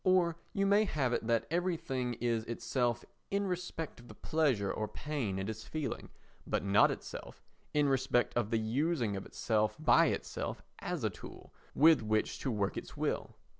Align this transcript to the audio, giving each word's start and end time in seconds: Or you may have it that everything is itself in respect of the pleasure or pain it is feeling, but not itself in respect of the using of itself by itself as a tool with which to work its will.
Or 0.03 0.35
you 0.51 0.65
may 0.65 0.85
have 0.85 1.13
it 1.13 1.27
that 1.27 1.45
everything 1.51 2.15
is 2.15 2.43
itself 2.45 3.05
in 3.29 3.45
respect 3.45 3.99
of 3.99 4.07
the 4.07 4.15
pleasure 4.15 4.73
or 4.73 4.87
pain 4.87 5.37
it 5.37 5.47
is 5.47 5.63
feeling, 5.63 6.09
but 6.47 6.63
not 6.65 6.89
itself 6.89 7.43
in 7.71 7.87
respect 7.87 8.35
of 8.35 8.49
the 8.49 8.57
using 8.57 9.15
of 9.15 9.27
itself 9.27 9.75
by 9.77 10.07
itself 10.07 10.63
as 10.79 11.03
a 11.03 11.11
tool 11.11 11.53
with 11.75 12.01
which 12.01 12.39
to 12.39 12.49
work 12.49 12.77
its 12.77 12.97
will. 12.97 13.35